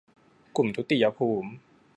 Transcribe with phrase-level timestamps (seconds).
[0.55, 1.49] กลุ่มทุติยภูมิ